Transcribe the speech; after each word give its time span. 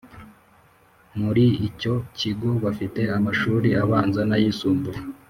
Muri 1.19 1.45
icyo 1.67 1.93
kigo 2.19 2.49
bafite 2.63 3.01
amashuri 3.17 3.69
abanza 3.83 4.21
nayisumbuye 4.29 4.99